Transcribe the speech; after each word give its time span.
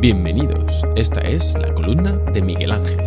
Bienvenidos, 0.00 0.82
esta 0.96 1.20
es 1.20 1.52
la 1.58 1.74
columna 1.74 2.12
de 2.32 2.40
Miguel 2.40 2.70
Ángel. 2.70 3.00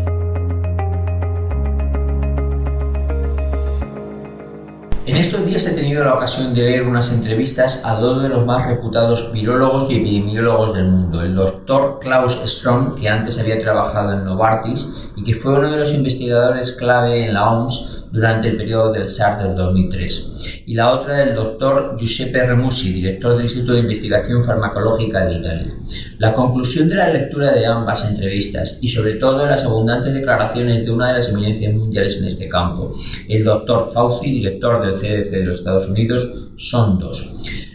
En 5.08 5.18
estos 5.18 5.44
días 5.48 5.66
he 5.66 5.72
tenido 5.72 6.04
la 6.04 6.14
ocasión 6.14 6.54
de 6.54 6.62
leer 6.62 6.84
unas 6.84 7.12
entrevistas 7.12 7.82
a 7.84 7.96
dos 7.96 8.22
de 8.22 8.30
los 8.30 8.46
más 8.46 8.68
reputados 8.68 9.32
virólogos 9.34 9.90
y 9.90 9.96
epidemiólogos 9.96 10.76
del 10.76 10.86
mundo, 10.86 11.24
el 11.24 11.34
doctor 11.34 11.98
Klaus 12.00 12.40
Strong, 12.46 12.94
que 12.94 13.10
antes 13.10 13.40
había 13.40 13.58
trabajado 13.58 14.14
en 14.14 14.24
Novartis 14.24 15.10
y 15.16 15.24
que 15.24 15.34
fue 15.34 15.58
uno 15.58 15.72
de 15.72 15.80
los 15.80 15.96
investigadores 15.96 16.74
clave 16.74 17.26
en 17.26 17.34
la 17.34 17.50
OMS 17.50 18.03
durante 18.14 18.48
el 18.48 18.56
periodo 18.56 18.92
del 18.92 19.08
SARS 19.08 19.44
del 19.44 19.56
2003, 19.56 20.64
y 20.68 20.76
la 20.76 20.92
otra 20.92 21.18
del 21.18 21.34
doctor 21.34 21.96
Giuseppe 21.98 22.46
Remusi, 22.46 22.94
director 22.94 23.34
del 23.34 23.46
Instituto 23.46 23.74
de 23.74 23.80
Investigación 23.80 24.44
Farmacológica 24.44 25.26
de 25.26 25.38
Italia. 25.38 25.74
La 26.20 26.32
conclusión 26.32 26.88
de 26.90 26.96
la 26.96 27.10
lectura 27.10 27.52
de 27.52 27.66
ambas 27.66 28.06
entrevistas 28.06 28.78
y 28.82 28.88
sobre 28.90 29.16
todo 29.16 29.48
las 29.48 29.64
abundantes 29.64 30.14
declaraciones 30.14 30.86
de 30.86 30.92
una 30.92 31.08
de 31.08 31.14
las 31.14 31.30
eminencias 31.30 31.74
mundiales 31.74 32.18
en 32.18 32.26
este 32.26 32.48
campo, 32.48 32.92
el 33.28 33.44
doctor 33.44 33.90
Fauci, 33.92 34.32
director 34.32 34.80
del 34.80 34.94
CDC 34.94 35.32
de 35.32 35.46
los 35.46 35.58
Estados 35.58 35.88
Unidos, 35.88 36.52
son 36.56 37.00
dos. 37.00 37.28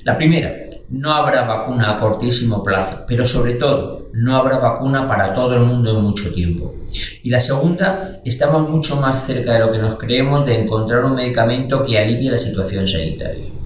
La 0.05 0.16
primera, 0.16 0.67
no 0.91 1.12
habrá 1.12 1.42
vacuna 1.42 1.91
a 1.91 1.98
cortísimo 1.98 2.62
plazo, 2.62 3.05
pero 3.06 3.27
sobre 3.27 3.55
todo 3.55 4.09
no 4.12 4.37
habrá 4.37 4.59
vacuna 4.59 5.06
para 5.06 5.33
todo 5.33 5.55
el 5.55 5.60
mundo 5.60 5.91
en 5.91 6.02
mucho 6.02 6.33
tiempo. 6.33 6.74
Y 7.23 7.30
la 7.30 7.41
segunda, 7.41 8.20
estamos 8.24 8.69
mucho 8.69 8.96
más 8.96 9.24
cerca 9.27 9.52
de 9.52 9.60
lo 9.60 9.70
que 9.70 9.79
nos 9.79 9.96
creemos 9.96 10.46
de 10.46 10.62
encontrar 10.62 11.05
un 11.05 11.15
medicamento 11.15 11.82
que 11.82 11.98
alivie 11.98 12.30
la 12.30 12.38
situación 12.38 12.87
sanitaria. 12.87 13.57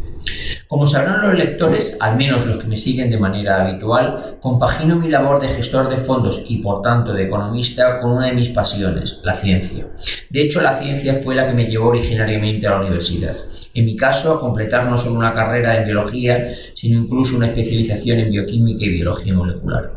Como 0.68 0.86
sabrán 0.86 1.22
los 1.22 1.34
lectores, 1.34 1.96
al 2.00 2.16
menos 2.16 2.46
los 2.46 2.58
que 2.58 2.66
me 2.66 2.76
siguen 2.76 3.10
de 3.10 3.18
manera 3.18 3.62
habitual, 3.62 4.36
compagino 4.40 4.96
mi 4.96 5.08
labor 5.08 5.40
de 5.40 5.48
gestor 5.48 5.88
de 5.88 5.98
fondos 5.98 6.42
y 6.48 6.58
por 6.58 6.82
tanto 6.82 7.12
de 7.12 7.24
economista 7.24 8.00
con 8.00 8.12
una 8.12 8.26
de 8.26 8.32
mis 8.32 8.48
pasiones, 8.48 9.20
la 9.22 9.34
ciencia. 9.34 9.86
De 10.30 10.42
hecho, 10.42 10.60
la 10.60 10.78
ciencia 10.78 11.16
fue 11.16 11.34
la 11.34 11.46
que 11.46 11.54
me 11.54 11.66
llevó 11.66 11.88
originariamente 11.88 12.66
a 12.66 12.70
la 12.70 12.80
universidad. 12.80 13.36
En 13.74 13.84
mi 13.84 13.96
caso, 13.96 14.32
a 14.32 14.40
completar 14.40 14.86
no 14.86 14.96
solo 14.96 15.16
una 15.16 15.34
carrera 15.34 15.76
en 15.76 15.84
biología, 15.84 16.46
sino 16.74 16.98
incluso 16.98 17.36
una 17.36 17.46
especialización 17.46 18.20
en 18.20 18.30
bioquímica 18.30 18.84
y 18.84 18.88
biología 18.88 19.34
molecular. 19.34 19.92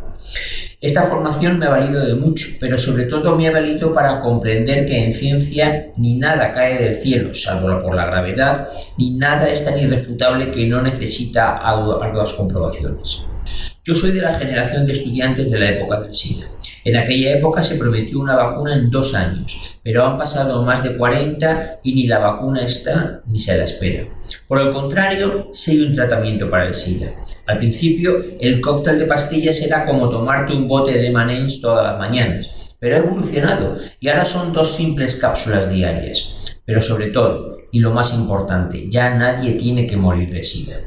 Esta 0.86 1.02
formación 1.02 1.58
me 1.58 1.66
ha 1.66 1.69
valido 1.69 2.05
de 2.05 2.14
mucho, 2.14 2.47
pero 2.59 2.78
sobre 2.78 3.05
todo 3.05 3.36
me 3.36 3.47
ha 3.47 3.52
valido 3.52 3.91
para 3.91 4.19
comprender 4.19 4.86
que 4.86 5.03
en 5.03 5.16
ciencia 5.16 5.92
ni 5.97 6.14
nada 6.14 6.52
cae 6.52 6.77
del 6.77 6.94
cielo, 6.94 7.33
salvo 7.33 7.80
por 7.80 7.95
la 7.95 8.05
gravedad, 8.05 8.69
ni 8.95 9.09
nada 9.09 9.50
es 9.50 9.66
tan 9.66 9.80
irrefutable 9.80 10.52
que 10.52 10.67
no 10.67 10.83
necesita 10.83 11.58
arduas 11.58 12.33
comprobaciones. 12.33 13.23
Yo 13.83 13.95
soy 13.95 14.11
de 14.11 14.22
la 14.22 14.36
generación 14.36 14.86
de 14.86 14.92
estudiantes 14.92 15.50
de 15.50 15.58
la 15.58 15.69
época 15.69 16.02
del 16.02 16.14
SIDA. 16.14 16.52
En 16.86 16.95
aquella 16.95 17.31
época 17.31 17.64
se 17.64 17.78
prometió 17.78 18.19
una 18.19 18.36
vacuna 18.36 18.75
en 18.75 18.91
dos 18.91 19.16
años, 19.16 19.80
pero 19.81 20.05
han 20.05 20.19
pasado 20.19 20.61
más 20.61 20.83
de 20.83 20.95
40 20.95 21.80
y 21.83 21.95
ni 21.95 22.05
la 22.05 22.19
vacuna 22.19 22.64
está 22.64 23.23
ni 23.25 23.39
se 23.39 23.58
la 23.58 23.64
espera. 23.64 24.05
Por 24.47 24.61
el 24.61 24.69
contrario, 24.69 25.50
sí 25.52 25.72
hay 25.72 25.81
un 25.81 25.94
tratamiento 25.94 26.47
para 26.47 26.67
el 26.67 26.75
SIDA. 26.75 27.11
Al 27.47 27.58
principio, 27.58 28.23
el 28.39 28.61
cóctel 28.61 29.00
de 29.00 29.05
pastillas 29.05 29.61
era 29.61 29.83
como 29.83 30.09
tomarte 30.09 30.53
un 30.53 30.67
bote 30.67 30.95
de 30.95 31.09
Manens 31.09 31.59
todas 31.59 31.83
las 31.83 31.97
mañanas, 31.97 32.75
pero 32.77 32.94
ha 32.94 32.99
evolucionado 32.99 33.75
y 33.99 34.08
ahora 34.09 34.23
son 34.23 34.53
dos 34.53 34.75
simples 34.75 35.16
cápsulas 35.16 35.67
diarias. 35.67 36.36
Pero 36.66 36.81
sobre 36.81 37.08
todo, 37.08 37.58
y 37.72 37.80
lo 37.80 37.94
más 37.94 38.14
importante, 38.14 38.86
ya 38.92 39.09
nadie 39.16 39.53
tiene 39.53 39.88
que 39.88 39.97
morir 39.97 40.31
de 40.31 40.44
SIDA. 40.44 40.81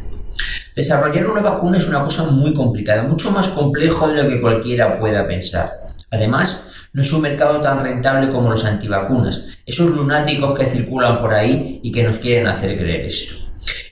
Desarrollar 0.77 1.29
una 1.29 1.41
vacuna 1.41 1.77
es 1.77 1.89
una 1.89 2.05
cosa 2.05 2.23
muy 2.23 2.55
complicada, 2.55 3.03
mucho 3.03 3.33
más 3.33 3.49
complejo 3.49 4.07
de 4.07 4.23
lo 4.23 4.29
que 4.29 4.41
cualquiera 4.41 4.95
pueda 4.95 5.27
pensar. 5.27 5.88
Además, 6.11 6.89
no 6.93 7.03
es 7.03 7.13
un 7.13 7.21
mercado 7.21 7.61
tan 7.61 7.81
rentable 7.81 8.29
como 8.29 8.51
los 8.51 8.65
antivacunas, 8.65 9.59
esos 9.67 9.91
lunáticos 9.91 10.59
que 10.59 10.67
circulan 10.67 11.19
por 11.19 11.35
ahí 11.35 11.81
y 11.83 11.93
que 11.93 12.03
nos 12.03 12.19
quieren 12.19 12.47
hacer 12.47 12.79
creer 12.79 13.03
esto. 13.03 13.35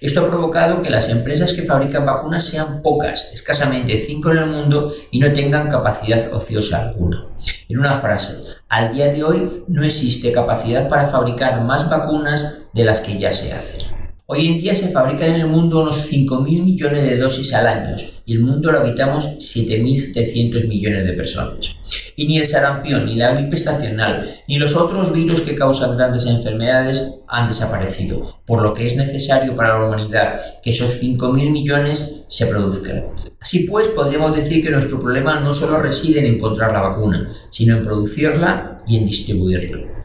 Esto 0.01 0.21
ha 0.21 0.31
provocado 0.31 0.83
que 0.83 0.91
las 0.91 1.09
empresas 1.09 1.53
que 1.53 1.63
fabrican 1.63 2.07
vacunas 2.07 2.45
sean 2.45 2.83
pocas, 2.83 3.29
escasamente 3.33 4.05
cinco 4.07 4.31
en 4.31 4.39
el 4.39 4.47
mundo, 4.47 4.93
y 5.11 5.19
no 5.19 5.33
tengan 5.33 5.69
capacidad 5.69 6.33
ociosa 6.33 6.81
alguna. 6.81 7.27
En 7.69 7.79
una 7.79 7.97
frase, 7.97 8.35
al 8.69 8.93
día 8.93 9.09
de 9.09 9.25
hoy 9.25 9.65
no 9.69 9.83
existe 9.83 10.33
capacidad 10.33 10.89
para 10.89 11.07
fabricar 11.07 11.63
más 11.63 11.89
vacunas 11.91 12.67
de 12.73 12.85
las 12.85 13.01
que 13.01 13.19
ya 13.19 13.33
se 13.33 13.53
hacen. 13.53 13.96
Hoy 14.29 14.49
en 14.49 14.59
día 14.59 14.75
se 14.75 14.89
fabrican 14.89 15.35
en 15.35 15.43
el 15.43 15.47
mundo 15.47 15.81
unos 15.81 16.11
5.000 16.13 16.65
millones 16.65 17.05
de 17.05 17.17
dosis 17.17 17.55
al 17.55 17.69
año 17.69 17.95
y 18.25 18.33
el 18.33 18.41
mundo 18.41 18.73
lo 18.73 18.81
habitamos 18.81 19.29
7.700 19.39 20.67
millones 20.67 21.07
de 21.07 21.13
personas. 21.13 21.77
Y 22.17 22.27
ni 22.27 22.39
el 22.39 22.45
sarampión, 22.45 23.07
ni 23.07 23.15
la 23.15 23.35
gripe 23.35 23.55
estacional, 23.55 24.29
ni 24.49 24.59
los 24.59 24.75
otros 24.75 25.13
virus 25.13 25.43
que 25.43 25.55
causan 25.55 25.97
grandes 25.97 26.27
enfermedades 26.27 27.21
han 27.29 27.47
desaparecido, 27.47 28.41
por 28.45 28.63
lo 28.63 28.75
que 28.75 28.87
es 28.87 28.97
necesario 28.97 29.55
para 29.55 29.79
la 29.79 29.87
humanidad 29.87 30.41
que 30.61 30.71
esos 30.71 31.01
5.000 31.01 31.53
millones 31.53 32.25
se 32.27 32.47
produzcan. 32.47 33.05
Así 33.41 33.61
pues, 33.61 33.87
podríamos 33.87 34.35
decir 34.35 34.61
que 34.61 34.73
nuestro 34.73 34.99
problema 34.99 35.39
no 35.39 35.55
solo 35.55 35.79
reside 35.79 36.19
en 36.19 36.35
encontrar 36.35 36.73
la 36.73 36.81
vacuna, 36.81 37.29
sino 37.49 37.77
en 37.77 37.83
producirla 37.85 38.76
y 38.87 38.97
en 38.97 39.07
distribuirla. 39.07 39.97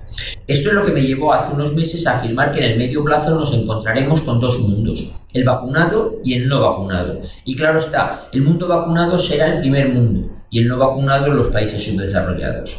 Esto 0.47 0.69
es 0.69 0.75
lo 0.75 0.85
que 0.85 0.91
me 0.91 1.03
llevó 1.03 1.33
hace 1.33 1.53
unos 1.53 1.73
meses 1.73 2.05
a 2.05 2.13
afirmar 2.13 2.51
que 2.51 2.59
en 2.59 2.71
el 2.71 2.77
medio 2.77 3.03
plazo 3.03 3.33
nos 3.33 3.53
encontraremos 3.53 4.21
con 4.21 4.39
dos 4.39 4.59
mundos, 4.59 5.09
el 5.33 5.45
vacunado 5.45 6.15
y 6.23 6.33
el 6.33 6.47
no 6.47 6.59
vacunado. 6.59 7.19
Y 7.45 7.55
claro 7.55 7.77
está, 7.77 8.29
el 8.33 8.41
mundo 8.41 8.67
vacunado 8.67 9.17
será 9.17 9.53
el 9.53 9.59
primer 9.59 9.89
mundo 9.89 10.29
y 10.49 10.59
el 10.59 10.67
no 10.67 10.77
vacunado 10.77 11.31
los 11.31 11.47
países 11.47 11.83
subdesarrollados. 11.83 12.77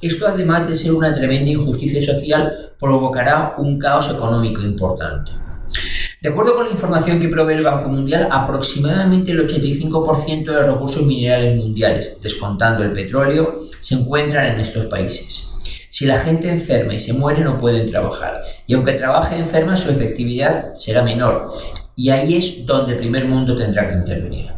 Esto, 0.00 0.26
además 0.26 0.66
de 0.66 0.74
ser 0.74 0.92
una 0.92 1.12
tremenda 1.12 1.50
injusticia 1.50 2.02
social, 2.02 2.50
provocará 2.78 3.54
un 3.58 3.78
caos 3.78 4.08
económico 4.08 4.62
importante. 4.62 5.32
De 6.20 6.28
acuerdo 6.28 6.54
con 6.54 6.66
la 6.66 6.70
información 6.70 7.18
que 7.18 7.28
provee 7.28 7.54
el 7.54 7.64
Banco 7.64 7.88
Mundial, 7.88 8.28
aproximadamente 8.30 9.30
el 9.30 9.46
85% 9.46 10.44
de 10.44 10.52
los 10.52 10.66
recursos 10.66 11.02
minerales 11.06 11.56
mundiales, 11.56 12.18
descontando 12.20 12.84
el 12.84 12.92
petróleo, 12.92 13.58
se 13.80 13.94
encuentran 13.94 14.52
en 14.52 14.60
estos 14.60 14.84
países. 14.84 15.48
Si 15.88 16.04
la 16.04 16.18
gente 16.18 16.50
enferma 16.50 16.92
y 16.92 16.98
se 16.98 17.14
muere 17.14 17.42
no 17.42 17.56
pueden 17.56 17.86
trabajar. 17.86 18.42
Y 18.66 18.74
aunque 18.74 18.92
trabaje 18.92 19.34
enferma, 19.34 19.78
su 19.78 19.88
efectividad 19.88 20.74
será 20.74 21.02
menor. 21.02 21.54
Y 21.96 22.10
ahí 22.10 22.36
es 22.36 22.66
donde 22.66 22.92
el 22.92 22.98
primer 22.98 23.24
mundo 23.24 23.54
tendrá 23.54 23.88
que 23.88 23.94
intervenir. 23.94 24.52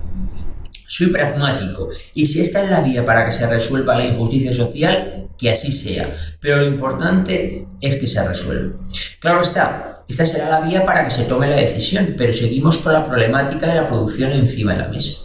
Soy 0.85 1.07
pragmático 1.07 1.89
y 2.13 2.27
si 2.27 2.41
esta 2.41 2.65
es 2.65 2.71
la 2.71 2.81
vía 2.81 3.05
para 3.05 3.25
que 3.25 3.33
se 3.33 3.47
resuelva 3.47 3.97
la 3.97 4.05
injusticia 4.05 4.53
social, 4.53 5.29
que 5.39 5.51
así 5.51 5.71
sea. 5.71 6.13
Pero 6.41 6.57
lo 6.57 6.67
importante 6.67 7.67
es 7.81 7.97
que 7.97 8.07
se 8.07 8.23
resuelva. 8.27 8.79
Claro 9.21 9.41
está, 9.41 9.92
esta 10.13 10.27
será 10.27 10.51
la 10.51 10.61
vía 10.61 10.85
para 10.85 11.05
que 11.05 11.11
se 11.11 11.25
tome 11.25 11.49
la 11.49 11.57
decisión, 11.57 12.17
pero 12.19 12.35
seguimos 12.35 12.77
con 12.77 12.93
la 12.93 13.07
problemática 13.07 13.67
de 13.67 13.77
la 13.77 13.87
producción 13.87 14.31
encima 14.33 14.75
de 14.75 14.81
la 14.81 14.89
mesa. 14.89 15.23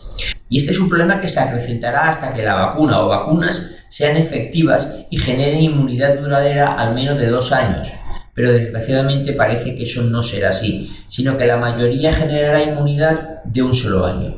Y 0.47 0.59
este 0.59 0.71
es 0.71 0.79
un 0.79 0.87
problema 0.87 1.19
que 1.19 1.27
se 1.27 1.41
acrecentará 1.41 2.07
hasta 2.07 2.33
que 2.33 2.41
la 2.41 2.53
vacuna 2.53 3.01
o 3.01 3.09
vacunas 3.09 3.85
sean 3.89 4.15
efectivas 4.15 4.87
y 5.09 5.17
generen 5.17 5.59
inmunidad 5.59 6.17
duradera 6.17 6.71
al 6.71 6.95
menos 6.95 7.17
de 7.17 7.27
dos 7.27 7.51
años. 7.51 7.91
Pero 8.33 8.53
desgraciadamente 8.53 9.33
parece 9.33 9.75
que 9.75 9.83
eso 9.83 10.03
no 10.03 10.23
será 10.23 10.49
así, 10.49 10.89
sino 11.09 11.35
que 11.35 11.47
la 11.47 11.57
mayoría 11.57 12.13
generará 12.13 12.63
inmunidad 12.63 13.43
de 13.43 13.63
un 13.63 13.73
solo 13.73 14.05
año. 14.05 14.35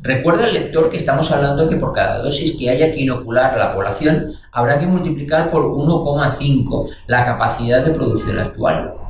Recuerda 0.00 0.44
al 0.44 0.54
lector 0.54 0.88
que 0.88 0.96
estamos 0.96 1.30
hablando 1.30 1.68
que 1.68 1.76
por 1.76 1.92
cada 1.92 2.20
dosis 2.20 2.56
que 2.58 2.70
haya 2.70 2.90
que 2.90 3.02
inocular 3.02 3.52
a 3.52 3.58
la 3.58 3.74
población 3.74 4.28
habrá 4.50 4.78
que 4.78 4.86
multiplicar 4.86 5.48
por 5.48 5.64
1,5 5.64 6.88
la 7.06 7.22
capacidad 7.22 7.84
de 7.84 7.90
producción 7.90 8.38
actual. 8.38 9.03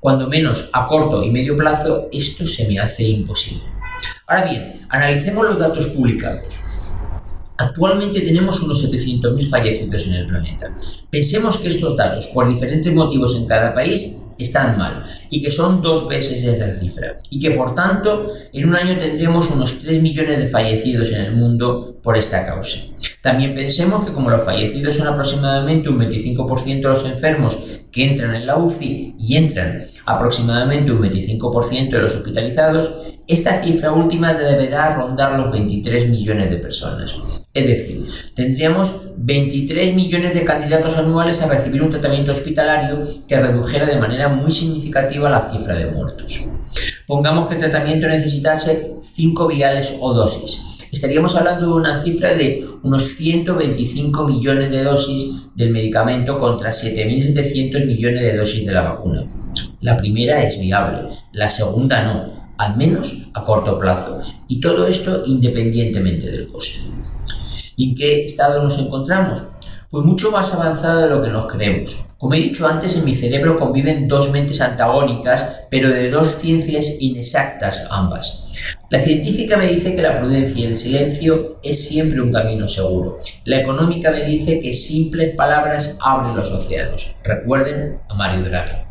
Cuando 0.00 0.26
menos 0.26 0.70
a 0.72 0.86
corto 0.86 1.22
y 1.22 1.30
medio 1.30 1.54
plazo 1.54 2.08
esto 2.10 2.46
se 2.46 2.66
me 2.66 2.80
hace 2.80 3.02
imposible. 3.04 3.64
Ahora 4.26 4.50
bien, 4.50 4.86
analicemos 4.88 5.44
los 5.44 5.58
datos 5.58 5.88
publicados. 5.88 6.58
Actualmente 7.58 8.22
tenemos 8.22 8.62
unos 8.62 8.82
700.000 8.82 9.46
fallecidos 9.46 10.06
en 10.06 10.14
el 10.14 10.24
planeta. 10.24 10.74
Pensemos 11.10 11.58
que 11.58 11.68
estos 11.68 11.94
datos, 11.94 12.28
por 12.28 12.48
diferentes 12.48 12.90
motivos 12.94 13.36
en 13.36 13.44
cada 13.44 13.74
país, 13.74 14.16
están 14.38 14.78
mal 14.78 15.04
y 15.28 15.42
que 15.42 15.50
son 15.50 15.82
dos 15.82 16.08
veces 16.08 16.42
esa 16.44 16.74
cifra 16.74 17.18
y 17.28 17.38
que 17.38 17.50
por 17.50 17.74
tanto 17.74 18.26
en 18.54 18.66
un 18.66 18.74
año 18.74 18.96
tendremos 18.96 19.50
unos 19.50 19.78
3 19.80 20.00
millones 20.00 20.38
de 20.38 20.46
fallecidos 20.46 21.12
en 21.12 21.20
el 21.20 21.32
mundo 21.32 21.98
por 22.02 22.16
esta 22.16 22.46
causa. 22.46 22.78
También 23.22 23.54
pensemos 23.54 24.06
que 24.06 24.12
como 24.12 24.30
los 24.30 24.44
fallecidos 24.44 24.94
son 24.94 25.06
aproximadamente 25.06 25.90
un 25.90 25.98
25% 25.98 26.80
de 26.80 26.88
los 26.88 27.04
enfermos 27.04 27.58
que 27.92 28.04
entran 28.04 28.34
en 28.34 28.46
la 28.46 28.56
UCI 28.56 29.14
y 29.18 29.36
entran 29.36 29.82
aproximadamente 30.06 30.90
un 30.90 31.02
25% 31.02 31.90
de 31.90 31.98
los 31.98 32.14
hospitalizados, 32.14 32.92
esta 33.26 33.62
cifra 33.62 33.92
última 33.92 34.32
deberá 34.32 34.94
rondar 34.96 35.38
los 35.38 35.52
23 35.52 36.08
millones 36.08 36.48
de 36.48 36.56
personas. 36.56 37.14
Es 37.52 37.66
decir, 37.66 38.06
tendríamos 38.34 38.94
23 39.18 39.94
millones 39.94 40.32
de 40.32 40.44
candidatos 40.44 40.96
anuales 40.96 41.42
a 41.42 41.48
recibir 41.48 41.82
un 41.82 41.90
tratamiento 41.90 42.32
hospitalario 42.32 43.02
que 43.28 43.38
redujera 43.38 43.84
de 43.84 43.98
manera 43.98 44.28
muy 44.28 44.50
significativa 44.50 45.28
la 45.28 45.42
cifra 45.42 45.74
de 45.74 45.86
muertos. 45.86 46.42
Pongamos 47.06 47.48
que 47.48 47.54
el 47.54 47.60
tratamiento 47.60 48.06
necesitase 48.06 48.94
5 49.02 49.46
viales 49.46 49.94
o 50.00 50.14
dosis 50.14 50.79
estaríamos 50.90 51.36
hablando 51.36 51.66
de 51.66 51.72
una 51.72 51.94
cifra 51.94 52.34
de 52.34 52.66
unos 52.82 53.02
125 53.16 54.26
millones 54.26 54.70
de 54.70 54.82
dosis 54.82 55.48
del 55.54 55.70
medicamento 55.70 56.38
contra 56.38 56.70
7.700 56.70 57.86
millones 57.86 58.22
de 58.22 58.36
dosis 58.36 58.66
de 58.66 58.72
la 58.72 58.82
vacuna. 58.82 59.26
La 59.80 59.96
primera 59.96 60.42
es 60.42 60.58
viable, 60.58 61.08
la 61.32 61.50
segunda 61.50 62.02
no, 62.02 62.52
al 62.58 62.76
menos 62.76 63.28
a 63.34 63.44
corto 63.44 63.78
plazo, 63.78 64.20
y 64.48 64.60
todo 64.60 64.86
esto 64.86 65.22
independientemente 65.26 66.30
del 66.30 66.48
coste. 66.48 66.80
¿Y 67.76 67.90
en 67.90 67.94
qué 67.94 68.24
estado 68.24 68.62
nos 68.62 68.78
encontramos? 68.78 69.42
Pues 69.88 70.04
mucho 70.04 70.30
más 70.30 70.52
avanzado 70.54 71.02
de 71.02 71.08
lo 71.08 71.22
que 71.22 71.30
nos 71.30 71.50
creemos. 71.50 72.04
Como 72.20 72.34
he 72.34 72.38
dicho 72.38 72.68
antes, 72.68 72.96
en 72.96 73.06
mi 73.06 73.14
cerebro 73.14 73.56
conviven 73.56 74.06
dos 74.06 74.30
mentes 74.30 74.60
antagónicas, 74.60 75.62
pero 75.70 75.88
de 75.88 76.10
dos 76.10 76.36
ciencias 76.36 76.92
inexactas 77.00 77.86
ambas. 77.90 78.76
La 78.90 79.00
científica 79.00 79.56
me 79.56 79.66
dice 79.66 79.94
que 79.94 80.02
la 80.02 80.16
prudencia 80.16 80.54
y 80.60 80.66
el 80.66 80.76
silencio 80.76 81.58
es 81.62 81.82
siempre 81.82 82.20
un 82.20 82.30
camino 82.30 82.68
seguro. 82.68 83.20
La 83.46 83.56
económica 83.56 84.10
me 84.10 84.24
dice 84.24 84.60
que 84.60 84.74
simples 84.74 85.34
palabras 85.34 85.96
abren 85.98 86.36
los 86.36 86.50
océanos. 86.50 87.16
Recuerden 87.24 88.00
a 88.10 88.14
Mario 88.14 88.42
Draghi. 88.42 88.82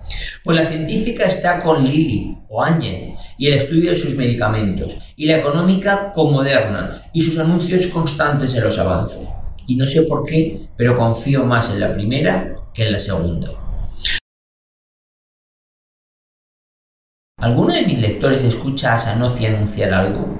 Pues 0.43 0.59
la 0.59 0.65
científica 0.65 1.25
está 1.25 1.59
con 1.59 1.83
Lilly 1.83 2.35
o 2.49 2.63
Angel 2.63 3.13
y 3.37 3.45
el 3.45 3.53
estudio 3.53 3.91
de 3.91 3.95
sus 3.95 4.15
medicamentos, 4.15 4.97
y 5.15 5.27
la 5.27 5.37
económica 5.37 6.11
con 6.13 6.31
Moderna 6.31 7.03
y 7.13 7.21
sus 7.21 7.37
anuncios 7.37 7.85
constantes 7.85 8.55
en 8.55 8.63
los 8.63 8.79
avances 8.79 9.27
y 9.69 9.75
no 9.75 9.85
sé 9.85 10.01
por 10.01 10.25
qué, 10.25 10.61
pero 10.75 10.97
confío 10.97 11.45
más 11.45 11.69
en 11.69 11.79
la 11.79 11.91
primera 11.91 12.55
que 12.73 12.89
la 12.89 12.99
segunda. 12.99 13.49
¿Alguno 17.41 17.73
de 17.73 17.83
mis 17.83 18.01
lectores 18.01 18.43
escucha 18.43 18.93
a 18.93 18.99
Sanofi 18.99 19.45
anunciar 19.45 19.93
algo? 19.93 20.33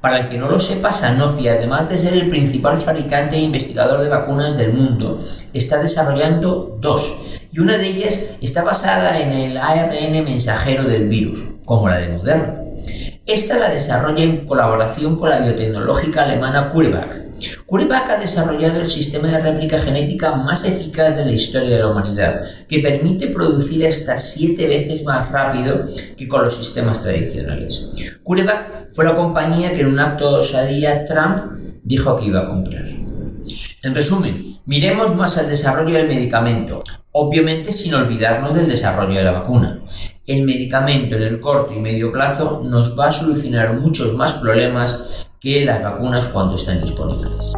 Para 0.00 0.20
el 0.20 0.28
que 0.28 0.38
no 0.38 0.48
lo 0.48 0.60
sepa, 0.60 0.92
Sanofi, 0.92 1.48
además 1.48 1.88
de 1.88 1.98
ser 1.98 2.14
el 2.14 2.28
principal 2.28 2.78
fabricante 2.78 3.36
e 3.36 3.40
investigador 3.40 4.00
de 4.00 4.08
vacunas 4.08 4.56
del 4.56 4.72
mundo, 4.72 5.22
está 5.52 5.78
desarrollando 5.78 6.78
dos, 6.80 7.16
y 7.50 7.58
una 7.58 7.76
de 7.76 7.88
ellas 7.88 8.20
está 8.40 8.62
basada 8.62 9.20
en 9.20 9.32
el 9.32 9.56
ARN 9.56 10.24
mensajero 10.24 10.84
del 10.84 11.08
virus, 11.08 11.44
como 11.64 11.88
la 11.88 11.98
de 11.98 12.08
Moderna. 12.08 12.57
Esta 13.28 13.58
la 13.58 13.68
desarrolla 13.68 14.24
en 14.24 14.46
colaboración 14.46 15.16
con 15.16 15.28
la 15.28 15.38
biotecnológica 15.38 16.22
alemana 16.22 16.70
CureVac. 16.70 17.26
CureVac 17.66 18.08
ha 18.08 18.16
desarrollado 18.16 18.80
el 18.80 18.86
sistema 18.86 19.28
de 19.28 19.38
réplica 19.38 19.78
genética 19.78 20.34
más 20.36 20.64
eficaz 20.64 21.14
de 21.14 21.26
la 21.26 21.32
historia 21.32 21.68
de 21.68 21.78
la 21.78 21.88
humanidad, 21.88 22.40
que 22.66 22.78
permite 22.78 23.28
producir 23.28 23.86
hasta 23.86 24.16
siete 24.16 24.66
veces 24.66 25.04
más 25.04 25.30
rápido 25.30 25.84
que 26.16 26.26
con 26.26 26.42
los 26.42 26.56
sistemas 26.56 27.02
tradicionales. 27.02 27.90
CureVac 28.22 28.94
fue 28.94 29.04
la 29.04 29.14
compañía 29.14 29.74
que 29.74 29.82
en 29.82 29.88
un 29.88 30.00
acto 30.00 30.32
de 30.32 30.38
osadía 30.38 31.04
Trump 31.04 31.82
dijo 31.84 32.16
que 32.16 32.24
iba 32.24 32.40
a 32.40 32.48
comprar. 32.48 32.86
En 32.86 33.94
resumen, 33.94 34.60
miremos 34.64 35.14
más 35.14 35.36
al 35.36 35.50
desarrollo 35.50 35.98
del 35.98 36.08
medicamento, 36.08 36.82
obviamente 37.12 37.72
sin 37.72 37.92
olvidarnos 37.92 38.54
del 38.54 38.68
desarrollo 38.68 39.18
de 39.18 39.24
la 39.24 39.32
vacuna. 39.32 39.82
El 40.28 40.44
medicamento 40.44 41.14
en 41.14 41.22
el 41.22 41.40
corto 41.40 41.72
y 41.72 41.78
medio 41.78 42.12
plazo 42.12 42.60
nos 42.62 42.94
va 42.98 43.06
a 43.06 43.10
solucionar 43.10 43.80
muchos 43.80 44.12
más 44.12 44.34
problemas 44.34 45.26
que 45.40 45.64
las 45.64 45.82
vacunas 45.82 46.26
cuando 46.26 46.54
estén 46.54 46.82
disponibles. 46.82 47.54